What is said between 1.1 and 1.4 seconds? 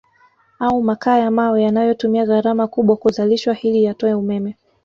ya